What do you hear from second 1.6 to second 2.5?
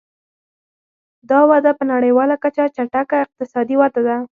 په نړیواله